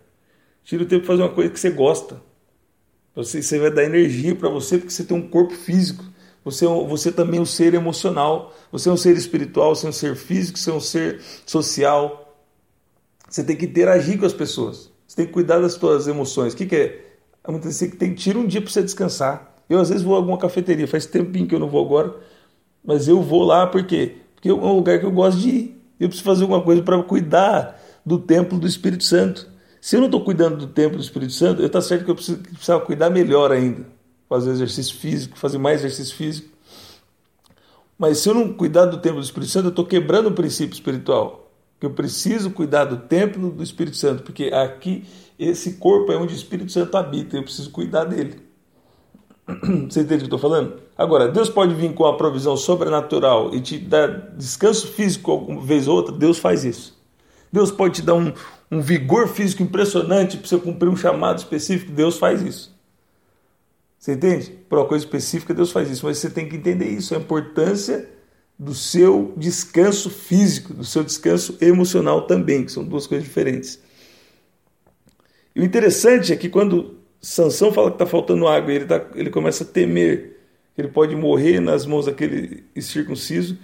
Tira 0.64 0.84
o 0.84 0.86
tempo 0.86 1.06
para 1.06 1.14
fazer 1.14 1.24
uma 1.24 1.34
coisa 1.34 1.50
que 1.50 1.60
você 1.60 1.70
gosta. 1.70 2.22
Você, 3.16 3.44
você 3.44 3.60
vai 3.60 3.70
dar 3.70 3.84
energia 3.84 4.36
para 4.36 4.50
você 4.50 4.78
porque 4.78 4.92
você 4.92 5.04
tem 5.04 5.16
um 5.16 5.28
corpo 5.28 5.54
físico. 5.54 6.04
Você, 6.46 6.66
é 6.66 6.70
você 6.70 7.12
também 7.12 7.40
é 7.40 7.42
um 7.42 7.46
ser 7.46 7.74
emocional. 7.74 8.56
Você 8.72 8.90
é 8.90 8.92
um 8.92 8.98
ser 8.98 9.16
espiritual, 9.16 9.76
você 9.76 9.86
é 9.86 9.90
um 9.90 9.94
ser 9.94 10.16
físico, 10.16 10.58
você 10.58 10.70
é 10.70 10.74
um 10.74 10.80
ser 10.80 11.22
social. 11.46 12.38
Você 13.30 13.44
tem 13.44 13.56
que 13.56 13.66
interagir 13.66 14.18
com 14.18 14.26
as 14.26 14.34
pessoas. 14.34 14.92
Você 15.08 15.18
tem 15.18 15.26
que 15.26 15.32
cuidar 15.32 15.60
das 15.60 15.74
suas 15.74 16.08
emoções. 16.08 16.54
O 16.54 16.58
que, 16.58 16.66
que 16.66 16.76
é? 16.76 17.06
Você 17.62 17.90
tem 17.90 18.14
que 18.14 18.22
tirar 18.22 18.40
um 18.40 18.48
dia 18.48 18.62
para 18.62 18.72
você 18.72 18.82
descansar. 18.82 19.54
Eu 19.70 19.80
às 19.80 19.90
vezes 19.90 20.04
vou 20.04 20.16
a 20.16 20.18
alguma 20.18 20.38
cafeteria, 20.38 20.88
faz 20.88 21.06
tempinho 21.06 21.48
que 21.48 21.56
eu 21.56 21.60
não 21.60 21.70
vou 21.70 21.86
agora. 21.86 22.16
Mas 22.84 23.08
eu 23.08 23.22
vou 23.22 23.44
lá 23.44 23.66
porque, 23.68 24.18
porque 24.36 24.50
é 24.50 24.54
um 24.54 24.76
lugar 24.76 25.00
que 25.00 25.06
eu 25.06 25.12
gosto 25.12 25.40
de 25.40 25.50
ir. 25.50 25.82
Eu 26.00 26.10
preciso 26.10 26.26
fazer 26.26 26.44
alguma 26.44 26.62
coisa 26.62 26.82
para 26.82 27.02
cuidar 27.04 27.82
do 28.06 28.20
templo 28.20 28.60
do 28.60 28.68
Espírito 28.68 29.04
Santo. 29.04 29.50
Se 29.80 29.96
eu 29.96 30.00
não 30.00 30.08
estou 30.08 30.24
cuidando 30.24 30.58
do 30.58 30.68
templo 30.68 30.98
do 30.98 31.04
Espírito 31.04 31.34
Santo, 31.34 31.62
eu 31.62 31.68
está 31.68 31.82
certo 31.82 32.06
que 32.06 32.12
eu 32.12 32.16
preciso, 32.16 32.40
precisava 32.40 32.86
cuidar 32.86 33.10
melhor 33.10 33.52
ainda. 33.52 33.86
Fazer 34.28 34.52
exercício 34.52 34.96
físico, 34.96 35.38
fazer 35.38 35.58
mais 35.58 35.80
exercício 35.80 36.16
físico. 36.16 36.50
Mas 37.98 38.18
se 38.18 38.30
eu 38.30 38.34
não 38.34 38.54
cuidar 38.54 38.86
do 38.86 38.98
templo 38.98 39.20
do 39.20 39.26
Espírito 39.26 39.52
Santo, 39.52 39.66
eu 39.68 39.70
estou 39.70 39.86
quebrando 39.86 40.28
o 40.28 40.34
princípio 40.34 40.74
espiritual. 40.74 41.52
Que 41.80 41.86
eu 41.86 41.92
preciso 41.92 42.52
cuidar 42.52 42.86
do 42.86 42.98
templo 42.98 43.52
do 43.52 43.64
Espírito 43.64 43.98
Santo, 43.98 44.24
porque 44.24 44.46
aqui 44.46 45.06
esse 45.38 45.74
corpo 45.74 46.12
é 46.12 46.18
onde 46.18 46.34
o 46.34 46.36
Espírito 46.36 46.72
Santo 46.72 46.96
habita, 46.98 47.38
eu 47.38 47.44
preciso 47.44 47.70
cuidar 47.72 48.06
dele. 48.06 48.43
Você 49.90 50.02
entende 50.02 50.24
o 50.24 50.28
que 50.28 50.34
eu 50.34 50.38
estou 50.38 50.40
falando? 50.40 50.82
Agora, 50.98 51.28
Deus 51.28 51.50
pode 51.50 51.74
vir 51.76 51.94
com 51.94 52.06
a 52.06 52.16
provisão 52.16 52.56
sobrenatural 52.56 53.54
e 53.54 53.60
te 53.60 53.78
dar 53.78 54.32
descanso 54.36 54.88
físico 54.88 55.32
alguma 55.32 55.62
vez 55.62 55.88
ou 55.88 55.96
outra, 55.96 56.14
Deus 56.14 56.38
faz 56.38 56.64
isso. 56.64 56.98
Deus 57.52 57.72
pode 57.72 57.96
te 57.96 58.02
dar 58.02 58.16
um, 58.16 58.34
um 58.72 58.82
vigor 58.82 59.28
físico 59.28 59.62
impressionante 59.62 60.38
para 60.38 60.48
você 60.48 60.58
cumprir 60.58 60.90
um 60.90 60.96
chamado 60.96 61.40
específico, 61.40 61.92
Deus 61.92 62.18
faz 62.18 62.42
isso. 62.42 62.74
Você 64.00 64.14
entende? 64.14 64.52
Para 64.68 64.80
uma 64.80 64.88
coisa 64.88 65.06
específica, 65.06 65.54
Deus 65.54 65.72
faz 65.72 65.90
isso, 65.90 66.06
mas 66.06 66.18
você 66.18 66.30
tem 66.30 66.48
que 66.48 66.56
entender 66.56 66.90
isso, 66.90 67.14
a 67.14 67.18
importância 67.18 68.10
do 68.58 68.74
seu 68.74 69.34
descanso 69.38 70.10
físico, 70.10 70.74
do 70.74 70.84
seu 70.84 71.04
descanso 71.04 71.58
emocional 71.62 72.24
também, 72.24 72.66
que 72.66 72.72
são 72.72 72.84
duas 72.84 73.08
coisas 73.08 73.26
diferentes. 73.26 73.80
E 75.56 75.62
o 75.62 75.64
interessante 75.64 76.34
é 76.34 76.36
que 76.36 76.50
quando 76.50 76.98
Sansão 77.24 77.72
fala 77.72 77.90
que 77.90 77.96
está 77.96 78.06
faltando 78.06 78.46
água, 78.50 78.74
ele, 78.74 78.86
tá, 78.86 79.02
ele 79.16 79.30
começa 79.30 79.64
a 79.64 79.68
temer 79.68 80.42
que 80.76 80.82
ele 80.82 80.90
pode 80.90 81.16
morrer 81.16 81.62
nas 81.62 81.86
mãos 81.86 82.06
daquele 82.06 82.66
circunciso, 82.82 83.58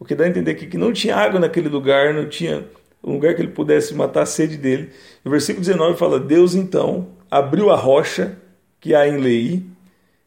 o 0.00 0.04
que 0.04 0.16
dá 0.16 0.24
a 0.24 0.28
entender 0.28 0.54
que, 0.56 0.66
que 0.66 0.76
não 0.76 0.92
tinha 0.92 1.14
água 1.14 1.38
naquele 1.38 1.68
lugar, 1.68 2.12
não 2.12 2.28
tinha 2.28 2.66
um 3.04 3.12
lugar 3.12 3.36
que 3.36 3.40
ele 3.40 3.52
pudesse 3.52 3.94
matar 3.94 4.22
a 4.22 4.26
sede 4.26 4.56
dele. 4.56 4.90
O 5.24 5.30
versículo 5.30 5.64
19 5.64 5.96
fala: 5.96 6.18
Deus 6.18 6.56
então 6.56 7.06
abriu 7.30 7.70
a 7.70 7.76
rocha 7.76 8.36
que 8.80 8.96
há 8.96 9.06
em 9.06 9.18
Lei 9.18 9.64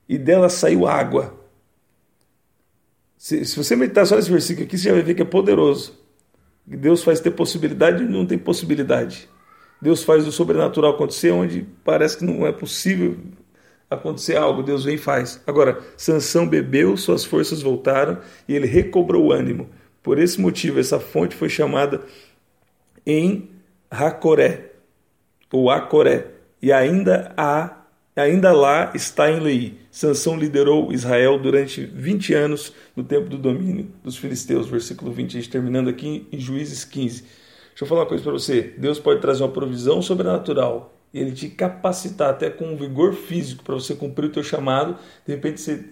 e 0.07 0.17
dela 0.17 0.47
saiu 0.47 0.87
água. 0.87 1.37
Se, 3.17 3.43
se 3.43 3.57
você 3.57 3.75
meditar 3.75 4.05
só 4.05 4.15
nesse 4.15 4.31
versículo 4.31 4.65
aqui, 4.65 4.77
você 4.77 4.85
já 4.85 4.93
vai 4.93 5.01
ver 5.01 5.13
que 5.13 5.21
é 5.21 5.25
poderoso. 5.25 5.93
Deus 6.65 7.03
faz 7.03 7.19
ter 7.19 7.31
possibilidade 7.31 8.01
e 8.03 8.07
não 8.07 8.25
tem 8.25 8.37
possibilidade. 8.37 9.27
Deus 9.81 10.03
faz 10.03 10.27
o 10.27 10.31
sobrenatural 10.31 10.91
acontecer 10.91 11.31
onde 11.31 11.65
parece 11.83 12.17
que 12.17 12.25
não 12.25 12.45
é 12.45 12.51
possível 12.51 13.17
acontecer 13.89 14.35
algo, 14.35 14.63
Deus 14.63 14.83
vem 14.83 14.95
e 14.95 14.97
faz. 14.97 15.41
Agora, 15.47 15.79
Sansão 15.95 16.47
bebeu, 16.47 16.97
suas 16.97 17.23
forças 17.23 17.61
voltaram 17.61 18.19
e 18.47 18.55
ele 18.55 18.67
recobrou 18.67 19.27
o 19.27 19.31
ânimo. 19.31 19.69
Por 20.03 20.19
esse 20.19 20.39
motivo, 20.39 20.79
essa 20.79 20.99
fonte 20.99 21.35
foi 21.35 21.49
chamada 21.49 22.01
em 23.05 23.49
Racoré, 23.91 24.71
ou 25.51 25.69
Acoré, 25.69 26.27
e 26.61 26.71
ainda 26.71 27.33
há, 27.37 27.85
ainda 28.15 28.51
lá 28.51 28.91
está 28.93 29.31
em 29.31 29.39
Lei. 29.39 29.79
Sansão 29.89 30.37
liderou 30.37 30.91
Israel 30.91 31.39
durante 31.39 31.85
20 31.85 32.33
anos 32.33 32.73
no 32.95 33.03
tempo 33.03 33.29
do 33.29 33.37
domínio 33.37 33.87
dos 34.03 34.17
filisteus, 34.17 34.67
versículo 34.67 35.11
20, 35.11 35.37
a 35.37 35.39
gente 35.39 35.49
terminando 35.49 35.89
aqui 35.89 36.27
em 36.31 36.39
Juízes 36.39 36.83
15. 36.83 37.23
Deixa 37.77 37.83
eu 37.83 37.87
falar 37.89 38.01
uma 38.01 38.07
coisa 38.07 38.23
para 38.23 38.31
você. 38.31 38.73
Deus 38.75 38.99
pode 38.99 39.21
trazer 39.21 39.43
uma 39.43 39.51
provisão 39.51 40.01
sobrenatural 40.01 40.97
ele 41.13 41.31
te 41.31 41.47
capacitar 41.47 42.31
até 42.31 42.49
com 42.49 42.75
vigor 42.75 43.13
físico 43.13 43.63
para 43.63 43.75
você 43.75 43.93
cumprir 43.93 44.25
o 44.25 44.31
teu 44.31 44.43
chamado. 44.43 44.97
De 45.27 45.35
repente 45.35 45.61
você, 45.61 45.85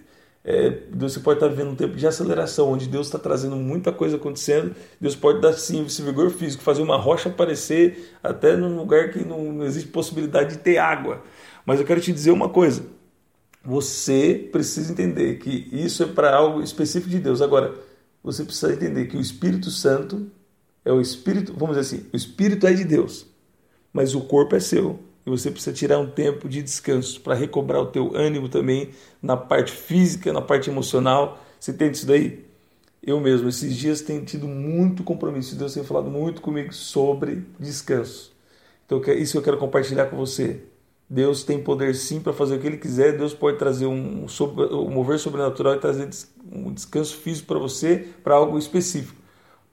é, 0.44 0.78
você 0.90 1.20
pode 1.20 1.38
estar 1.38 1.48
vivendo 1.48 1.70
um 1.70 1.76
tempo 1.76 1.96
de 1.96 2.04
aceleração, 2.04 2.72
onde 2.72 2.88
Deus 2.88 3.06
está 3.06 3.20
trazendo 3.20 3.54
muita 3.54 3.92
coisa 3.92 4.16
acontecendo. 4.16 4.74
Deus 5.00 5.14
pode 5.14 5.40
dar 5.40 5.52
sim 5.52 5.86
esse 5.86 6.02
vigor 6.02 6.30
físico, 6.30 6.62
fazer 6.62 6.82
uma 6.82 6.96
rocha 6.96 7.28
aparecer 7.28 8.16
até 8.20 8.56
num 8.56 8.76
lugar 8.76 9.10
que 9.10 9.24
não, 9.24 9.52
não 9.52 9.64
existe 9.64 9.88
possibilidade 9.88 10.56
de 10.56 10.58
ter 10.58 10.78
água. 10.78 11.22
Mas 11.64 11.78
eu 11.78 11.86
quero 11.86 12.00
te 12.00 12.12
dizer 12.12 12.32
uma 12.32 12.48
coisa. 12.48 12.84
Você 13.64 14.48
precisa 14.52 14.92
entender 14.92 15.38
que 15.38 15.68
isso 15.72 16.02
é 16.02 16.06
para 16.06 16.34
algo 16.34 16.62
específico 16.62 17.10
de 17.10 17.20
Deus. 17.20 17.40
Agora, 17.40 17.74
você 18.24 18.44
precisa 18.44 18.72
entender 18.72 19.06
que 19.06 19.16
o 19.16 19.20
Espírito 19.20 19.70
Santo 19.70 20.30
é 20.86 20.92
o 20.92 21.00
espírito, 21.00 21.52
vamos 21.52 21.76
dizer 21.76 21.96
assim, 21.96 22.06
o 22.12 22.16
espírito 22.16 22.64
é 22.64 22.72
de 22.72 22.84
Deus, 22.84 23.26
mas 23.92 24.14
o 24.14 24.20
corpo 24.20 24.54
é 24.54 24.60
seu. 24.60 25.00
E 25.26 25.30
você 25.30 25.50
precisa 25.50 25.74
tirar 25.74 25.98
um 25.98 26.08
tempo 26.08 26.48
de 26.48 26.62
descanso 26.62 27.20
para 27.20 27.34
recobrar 27.34 27.82
o 27.82 27.86
teu 27.86 28.16
ânimo 28.16 28.48
também 28.48 28.90
na 29.20 29.36
parte 29.36 29.72
física, 29.72 30.32
na 30.32 30.40
parte 30.40 30.70
emocional. 30.70 31.42
Você 31.58 31.72
entende 31.72 31.96
isso 31.96 32.06
daí? 32.06 32.44
Eu 33.02 33.20
mesmo, 33.20 33.48
esses 33.48 33.74
dias 33.74 34.00
tenho 34.00 34.24
tido 34.24 34.46
muito 34.46 35.02
compromisso. 35.02 35.56
Deus 35.56 35.74
tem 35.74 35.82
falado 35.82 36.08
muito 36.08 36.40
comigo 36.40 36.72
sobre 36.72 37.44
descanso. 37.58 38.32
Então, 38.84 39.02
isso 39.14 39.36
eu 39.36 39.42
quero 39.42 39.58
compartilhar 39.58 40.06
com 40.06 40.16
você. 40.16 40.60
Deus 41.10 41.42
tem 41.42 41.60
poder 41.60 41.96
sim 41.96 42.20
para 42.20 42.32
fazer 42.32 42.54
o 42.54 42.60
que 42.60 42.66
Ele 42.68 42.76
quiser. 42.76 43.18
Deus 43.18 43.34
pode 43.34 43.58
trazer 43.58 43.86
um, 43.86 44.26
um 44.26 44.90
mover 44.90 45.18
sobrenatural 45.18 45.74
e 45.74 45.80
trazer 45.80 46.08
um 46.52 46.72
descanso 46.72 47.16
físico 47.16 47.48
para 47.48 47.58
você, 47.58 48.08
para 48.22 48.36
algo 48.36 48.56
específico. 48.56 49.25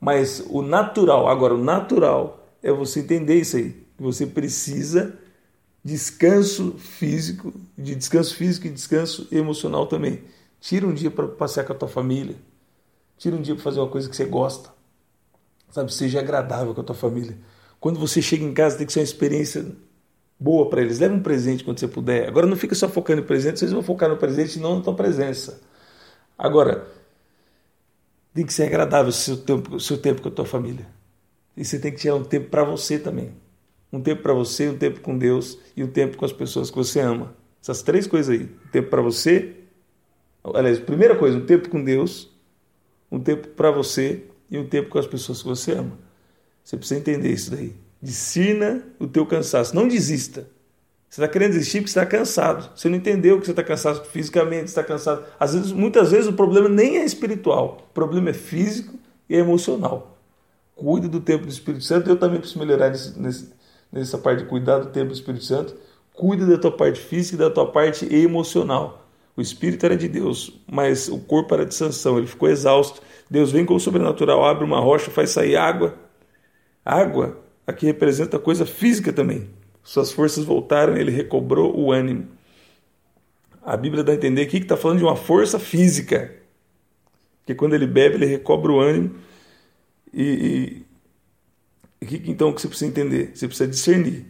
Mas 0.03 0.43
o 0.49 0.61
natural, 0.61 1.29
agora 1.29 1.55
o 1.55 1.63
natural 1.63 2.45
é 2.61 2.69
você 2.73 2.99
entender 2.99 3.35
isso 3.35 3.55
aí. 3.55 3.73
Você 3.97 4.27
precisa 4.27 5.17
descanso 5.81 6.73
físico, 6.77 7.53
de 7.77 7.95
descanso 7.95 8.35
físico 8.35 8.67
e 8.67 8.69
descanso 8.69 9.29
emocional 9.31 9.87
também. 9.87 10.21
Tira 10.59 10.85
um 10.85 10.93
dia 10.93 11.09
para 11.09 11.25
passear 11.29 11.63
com 11.65 11.71
a 11.71 11.75
tua 11.77 11.87
família. 11.87 12.35
Tira 13.17 13.33
um 13.33 13.41
dia 13.41 13.55
para 13.55 13.63
fazer 13.63 13.79
uma 13.79 13.87
coisa 13.87 14.09
que 14.09 14.15
você 14.17 14.25
gosta. 14.25 14.71
Sabe, 15.71 15.93
seja 15.93 16.19
agradável 16.19 16.73
com 16.75 16.81
a 16.81 16.83
tua 16.83 16.95
família. 16.95 17.37
Quando 17.79 17.97
você 17.97 18.21
chega 18.21 18.43
em 18.43 18.53
casa, 18.53 18.77
tem 18.77 18.85
que 18.85 18.91
ser 18.91 18.99
uma 18.99 19.05
experiência 19.05 19.65
boa 20.37 20.69
para 20.69 20.81
eles. 20.81 20.99
Leve 20.99 21.15
um 21.15 21.23
presente 21.23 21.63
quando 21.63 21.79
você 21.79 21.87
puder. 21.87 22.27
Agora 22.27 22.45
não 22.45 22.57
fica 22.57 22.75
só 22.75 22.89
focando 22.89 23.21
em 23.21 23.25
presente, 23.25 23.57
vocês 23.57 23.71
vão 23.71 23.81
focar 23.81 24.09
no 24.09 24.17
presente 24.17 24.59
e 24.59 24.61
não 24.61 24.79
na 24.79 24.83
tua 24.83 24.93
presença. 24.93 25.61
Agora, 26.37 26.85
tem 28.33 28.45
que 28.45 28.53
ser 28.53 28.63
agradável 28.63 29.09
o 29.09 29.11
seu 29.11 29.37
tempo, 29.37 29.79
seu 29.79 29.97
tempo 29.97 30.21
com 30.21 30.29
a 30.29 30.31
tua 30.31 30.45
família. 30.45 30.87
E 31.55 31.63
você 31.63 31.77
tem 31.77 31.91
que 31.91 31.99
tirar 31.99 32.15
um 32.15 32.23
tempo 32.23 32.49
para 32.49 32.63
você 32.63 32.97
também. 32.97 33.31
Um 33.91 34.01
tempo 34.01 34.23
para 34.23 34.33
você, 34.33 34.67
um 34.69 34.77
tempo 34.77 35.01
com 35.01 35.17
Deus 35.17 35.59
e 35.77 35.83
um 35.83 35.87
tempo 35.87 36.17
com 36.17 36.25
as 36.25 36.33
pessoas 36.33 36.71
que 36.71 36.75
você 36.75 36.99
ama. 36.99 37.35
Essas 37.61 37.83
três 37.83 38.07
coisas 38.07 38.35
aí. 38.35 38.45
Um 38.45 38.69
tempo 38.71 38.89
para 38.89 39.01
você. 39.01 39.55
Aliás, 40.43 40.79
primeira 40.79 41.15
coisa, 41.15 41.37
um 41.37 41.45
tempo 41.45 41.69
com 41.69 41.81
Deus, 41.83 42.29
um 43.11 43.19
tempo 43.19 43.47
para 43.49 43.69
você 43.69 44.23
e 44.49 44.57
um 44.57 44.67
tempo 44.67 44.89
com 44.89 44.97
as 44.97 45.07
pessoas 45.07 45.41
que 45.41 45.47
você 45.47 45.73
ama. 45.73 45.97
Você 46.63 46.75
precisa 46.75 46.99
entender 46.99 47.31
isso 47.31 47.51
daí. 47.51 47.75
Discina 48.01 48.83
o 48.99 49.07
teu 49.07 49.25
cansaço. 49.25 49.75
Não 49.75 49.87
desista. 49.87 50.47
Você 51.13 51.21
está 51.21 51.31
querendo 51.31 51.51
desistir 51.51 51.77
porque 51.77 51.89
está 51.89 52.07
cansado. 52.07 52.71
Você 52.75 52.89
não 52.89 52.97
entendeu 52.97 53.39
que 53.39 53.45
você 53.45 53.51
está 53.51 53.63
cansado 53.63 54.03
fisicamente, 54.05 54.65
está 54.65 54.83
cansado. 54.83 55.23
Às 55.39 55.53
vezes, 55.53 55.71
muitas 55.71 56.09
vezes 56.09 56.25
o 56.25 56.33
problema 56.33 56.67
nem 56.67 56.97
é 56.97 57.05
espiritual, 57.05 57.85
o 57.87 57.93
problema 57.93 58.31
é 58.31 58.33
físico 58.33 58.95
e 59.29 59.35
é 59.35 59.37
emocional. 59.37 60.17
Cuide 60.75 61.07
do 61.07 61.19
tempo 61.19 61.45
do 61.45 61.51
Espírito 61.51 61.83
Santo. 61.83 62.09
Eu 62.09 62.15
também 62.17 62.39
preciso 62.39 62.57
melhorar 62.57 62.89
nesse, 62.89 63.19
nesse, 63.19 63.53
nessa 63.91 64.17
parte 64.17 64.41
de 64.41 64.49
cuidar 64.49 64.79
do 64.79 64.87
tempo 64.87 65.09
do 65.09 65.13
Espírito 65.13 65.43
Santo. 65.43 65.75
Cuide 66.15 66.47
da 66.47 66.57
tua 66.57 66.71
parte 66.71 66.99
física 66.99 67.35
e 67.35 67.37
da 67.37 67.51
tua 67.51 67.71
parte 67.71 68.11
emocional. 68.11 69.07
O 69.37 69.41
espírito 69.41 69.85
era 69.85 69.95
de 69.95 70.07
Deus, 70.07 70.59
mas 70.65 71.09
o 71.09 71.19
corpo 71.19 71.53
era 71.53 71.63
de 71.63 71.75
sanção. 71.75 72.17
Ele 72.17 72.25
ficou 72.25 72.49
exausto. 72.49 73.03
Deus 73.29 73.51
vem 73.51 73.65
com 73.65 73.75
o 73.75 73.79
sobrenatural, 73.79 74.43
abre 74.43 74.63
uma 74.65 74.79
rocha, 74.79 75.11
faz 75.11 75.29
sair 75.29 75.57
água. 75.57 75.93
Água 76.83 77.37
aqui 77.67 77.85
representa 77.85 78.39
coisa 78.39 78.65
física 78.65 79.13
também. 79.13 79.47
Suas 79.83 80.11
forças 80.11 80.45
voltaram, 80.45 80.95
ele 80.95 81.11
recobrou 81.11 81.77
o 81.77 81.91
ânimo. 81.91 82.27
A 83.61 83.75
Bíblia 83.75 84.03
dá 84.03 84.13
a 84.13 84.15
entender 84.15 84.41
aqui 84.41 84.59
que 84.59 84.65
está 84.65 84.77
falando 84.77 84.99
de 84.99 85.03
uma 85.03 85.15
força 85.15 85.59
física. 85.59 86.33
Porque 87.39 87.53
quando 87.53 87.73
ele 87.73 87.85
bebe, 87.85 88.15
ele 88.15 88.25
recobra 88.25 88.71
o 88.71 88.79
ânimo. 88.79 89.15
E, 90.13 90.85
e, 92.01 92.05
e 92.05 92.31
então 92.31 92.49
o 92.49 92.53
que 92.53 92.61
você 92.61 92.67
precisa 92.67 92.89
entender? 92.89 93.31
Você 93.35 93.47
precisa 93.47 93.69
discernir. 93.69 94.25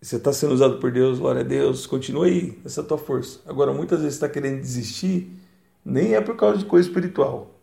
Você 0.00 0.16
está 0.16 0.32
sendo 0.32 0.54
usado 0.54 0.78
por 0.78 0.90
Deus, 0.90 1.18
glória 1.18 1.42
a 1.42 1.44
Deus, 1.44 1.86
continua 1.86 2.24
aí, 2.24 2.58
essa 2.64 2.80
é 2.80 2.84
a 2.84 2.86
tua 2.86 2.96
força. 2.96 3.40
Agora, 3.44 3.70
muitas 3.70 4.00
vezes 4.00 4.14
você 4.14 4.24
está 4.24 4.32
querendo 4.32 4.58
desistir, 4.58 5.30
nem 5.84 6.14
é 6.14 6.22
por 6.22 6.36
causa 6.36 6.56
de 6.56 6.64
coisa 6.64 6.88
espiritual. 6.88 7.60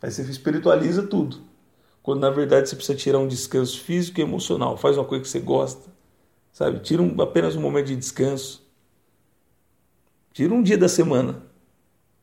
Aí 0.00 0.10
você 0.10 0.22
espiritualiza 0.22 1.02
tudo. 1.02 1.38
Quando 2.00 2.20
na 2.20 2.30
verdade 2.30 2.68
você 2.68 2.76
precisa 2.76 2.96
tirar 2.96 3.18
um 3.18 3.26
descanso 3.26 3.80
físico 3.80 4.20
e 4.20 4.22
emocional. 4.22 4.76
Faz 4.76 4.96
uma 4.96 5.04
coisa 5.04 5.22
que 5.22 5.28
você 5.28 5.40
gosta 5.40 5.91
Sabe? 6.52 6.80
Tira 6.80 7.02
um, 7.02 7.20
apenas 7.20 7.56
um 7.56 7.60
momento 7.60 7.86
de 7.86 7.96
descanso. 7.96 8.62
Tira 10.32 10.52
um 10.52 10.62
dia 10.62 10.76
da 10.76 10.88
semana. 10.88 11.42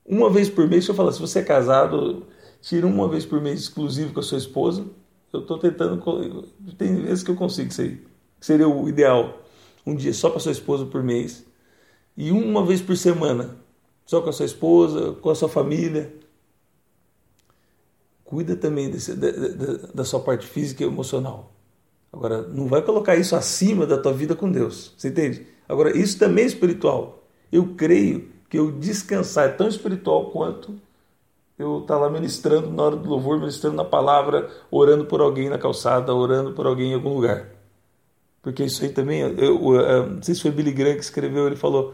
Uma 0.05 0.29
vez 0.29 0.49
por 0.49 0.67
mês, 0.67 0.85
se 0.85 0.91
eu 0.91 0.95
falar, 0.95 1.11
se 1.11 1.19
você 1.19 1.39
é 1.39 1.43
casado, 1.43 2.27
tira 2.61 2.85
uma 2.87 3.07
vez 3.07 3.25
por 3.25 3.41
mês 3.41 3.61
exclusivo 3.61 4.13
com 4.13 4.19
a 4.19 4.23
sua 4.23 4.37
esposa. 4.37 4.85
Eu 5.33 5.41
estou 5.41 5.57
tentando. 5.57 6.47
Tem 6.77 6.95
vezes 7.01 7.23
que 7.23 7.31
eu 7.31 7.35
consigo 7.35 7.69
isso 7.69 7.81
aí. 7.81 7.97
Que 8.39 8.45
seria 8.45 8.67
o 8.67 8.87
ideal. 8.87 9.41
Um 9.85 9.95
dia 9.95 10.13
só 10.13 10.29
para 10.29 10.39
sua 10.39 10.51
esposa 10.51 10.85
por 10.85 11.03
mês. 11.03 11.45
E 12.17 12.31
uma 12.31 12.65
vez 12.65 12.81
por 12.81 12.95
semana. 12.97 13.57
Só 14.05 14.21
com 14.21 14.29
a 14.29 14.33
sua 14.33 14.45
esposa, 14.45 15.13
com 15.13 15.29
a 15.29 15.35
sua 15.35 15.49
família. 15.49 16.15
Cuida 18.25 18.55
também 18.55 18.89
desse, 18.89 19.15
da, 19.15 19.29
da, 19.31 19.73
da 19.93 20.03
sua 20.03 20.19
parte 20.19 20.47
física 20.47 20.83
e 20.83 20.87
emocional. 20.87 21.51
Agora, 22.11 22.41
não 22.41 22.67
vai 22.67 22.81
colocar 22.81 23.15
isso 23.15 23.35
acima 23.35 23.85
da 23.85 23.97
tua 23.97 24.13
vida 24.13 24.35
com 24.35 24.51
Deus. 24.51 24.93
Você 24.97 25.09
entende? 25.09 25.45
Agora, 25.67 25.95
isso 25.95 26.17
também 26.17 26.43
é 26.43 26.47
espiritual. 26.47 27.23
Eu 27.51 27.75
creio 27.75 28.29
que 28.49 28.57
eu 28.57 28.71
descansar 28.71 29.45
é 29.45 29.51
tão 29.51 29.67
espiritual 29.67 30.31
quanto 30.31 30.75
eu 31.57 31.81
estar 31.81 31.95
tá 31.95 31.99
lá 31.99 32.09
ministrando 32.09 32.71
na 32.71 32.83
hora 32.83 32.95
do 32.95 33.07
louvor, 33.07 33.37
ministrando 33.37 33.75
na 33.75 33.85
palavra, 33.85 34.49
orando 34.71 35.05
por 35.05 35.21
alguém 35.21 35.49
na 35.49 35.57
calçada, 35.57 36.13
orando 36.13 36.53
por 36.53 36.65
alguém 36.65 36.91
em 36.91 36.93
algum 36.95 37.13
lugar. 37.13 37.49
Porque 38.41 38.63
isso 38.63 38.83
aí 38.83 38.89
também, 38.89 39.19
eu, 39.19 39.35
eu, 39.37 39.75
eu 39.75 40.09
não 40.09 40.23
sei 40.23 40.33
se 40.33 40.41
foi 40.41 40.51
Billy 40.51 40.71
Graham 40.71 40.95
que 40.95 41.03
escreveu, 41.03 41.45
ele 41.45 41.57
falou: 41.57 41.93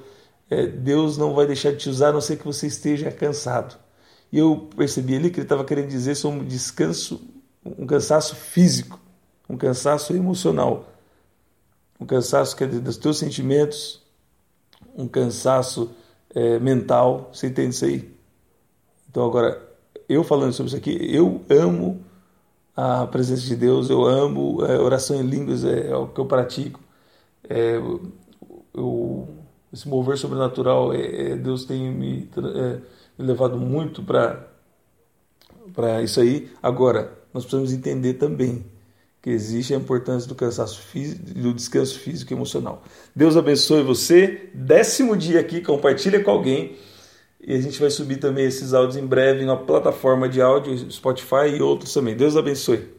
é, 0.49 0.67
Deus 0.67 1.17
não 1.17 1.33
vai 1.33 1.47
deixar 1.47 1.71
de 1.71 1.77
te 1.77 1.89
usar 1.89 2.09
a 2.09 2.13
não 2.13 2.21
ser 2.21 2.37
que 2.37 2.45
você 2.45 2.67
esteja 2.67 3.11
cansado. 3.11 3.77
E 4.31 4.37
eu 4.37 4.69
percebi 4.75 5.15
ali 5.15 5.29
que 5.29 5.39
ele 5.39 5.45
estava 5.45 5.65
querendo 5.65 5.87
dizer 5.87 6.15
sobre 6.15 6.39
um 6.41 6.45
descanso, 6.45 7.21
um 7.65 7.87
cansaço 7.87 8.35
físico, 8.35 8.99
um 9.49 9.57
cansaço 9.57 10.15
emocional, 10.15 10.85
um 11.99 12.05
cansaço 12.05 12.61
é 12.63 12.67
dos 12.67 12.97
teus 12.97 13.17
sentimentos, 13.17 14.01
um 14.97 15.07
cansaço 15.07 15.91
é, 16.33 16.59
mental. 16.59 17.29
Você 17.33 17.47
entende 17.47 17.75
isso 17.75 17.85
aí? 17.85 18.13
Então, 19.09 19.25
agora, 19.25 19.61
eu 20.09 20.23
falando 20.23 20.53
sobre 20.53 20.67
isso 20.67 20.77
aqui, 20.77 21.15
eu 21.15 21.41
amo 21.49 22.03
a 22.75 23.07
presença 23.07 23.43
de 23.43 23.55
Deus, 23.55 23.89
eu 23.89 24.03
amo 24.03 24.63
é, 24.65 24.77
oração 24.77 25.15
em 25.15 25.25
línguas, 25.25 25.63
é, 25.63 25.87
é, 25.87 25.95
o 25.95 26.07
que 26.07 26.19
eu 26.19 26.25
pratico. 26.25 26.81
É, 27.49 27.77
eu, 28.73 29.29
esse 29.71 29.87
mover 29.87 30.17
sobrenatural, 30.17 30.93
é, 30.93 31.31
é 31.31 31.35
Deus 31.37 31.63
tem 31.63 31.89
me, 31.91 32.29
é, 32.37 32.81
me 33.17 33.25
levado 33.25 33.57
muito 33.57 34.03
para 34.03 34.49
isso 36.03 36.19
aí. 36.19 36.51
Agora, 36.61 37.17
nós 37.33 37.45
precisamos 37.45 37.71
entender 37.71 38.15
também 38.15 38.65
que 39.25 39.31
existe 39.31 39.73
a 39.73 39.77
importância 39.77 40.29
do 40.29 40.35
cansaço 40.35 40.79
físico, 40.79 41.23
do 41.33 41.51
descanso 41.51 41.97
físico 41.97 42.31
e 42.31 42.35
emocional. 42.35 42.83
Deus 43.15 43.35
abençoe 43.35 43.81
você. 43.81 44.51
Décimo 44.53 45.17
dia 45.17 45.39
aqui, 45.39 45.61
compartilha 45.61 46.23
com 46.23 46.29
alguém. 46.29 46.77
E 47.41 47.55
a 47.55 47.59
gente 47.59 47.79
vai 47.79 47.89
subir 47.89 48.17
também 48.17 48.45
esses 48.45 48.71
áudios 48.71 48.97
em 48.97 49.05
breve 49.07 49.43
na 49.43 49.55
plataforma 49.55 50.29
de 50.29 50.43
áudio, 50.43 50.77
Spotify 50.91 51.57
e 51.57 51.59
outros 51.59 51.91
também. 51.91 52.15
Deus 52.15 52.37
abençoe. 52.37 52.94